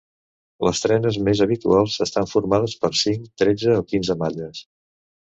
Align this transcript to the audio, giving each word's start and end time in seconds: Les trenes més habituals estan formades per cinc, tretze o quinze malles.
Les 0.67 0.79
trenes 0.83 1.17
més 1.25 1.41
habituals 1.45 1.97
estan 2.05 2.29
formades 2.31 2.73
per 2.85 2.89
cinc, 3.01 3.27
tretze 3.43 3.75
o 3.83 3.85
quinze 3.93 4.17
malles. 4.23 4.63